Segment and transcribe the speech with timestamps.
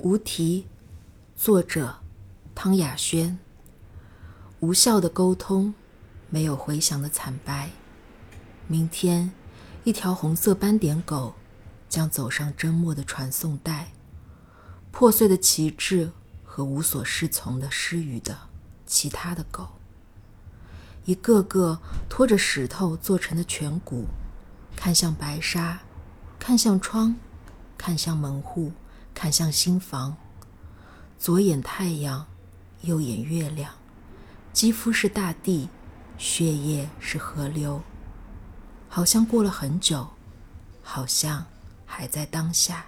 [0.00, 0.68] 无题，
[1.36, 1.96] 作者
[2.54, 3.36] 汤雅轩。
[4.60, 5.74] 无效的沟通，
[6.30, 7.70] 没有回响的惨白。
[8.68, 9.32] 明天，
[9.82, 11.34] 一条红色斑点狗
[11.88, 13.88] 将走上真末的传送带。
[14.92, 16.12] 破碎的旗帜
[16.44, 18.38] 和无所适从的失语的
[18.86, 19.66] 其他的狗，
[21.06, 24.04] 一个个拖着石头做成的颧骨，
[24.76, 25.80] 看向白沙，
[26.38, 27.16] 看向窗，
[27.76, 28.70] 看向门户，
[29.18, 30.16] 看向心房。
[31.18, 32.24] 左眼太阳，
[32.82, 33.74] 右眼月亮，
[34.52, 35.68] 肌肤是大地，
[36.16, 37.82] 血液是河流，
[38.88, 40.06] 好像过了很久，
[40.84, 41.44] 好像
[41.84, 42.86] 还在当下。